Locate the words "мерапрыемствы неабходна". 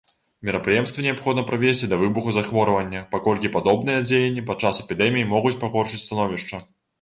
0.47-1.41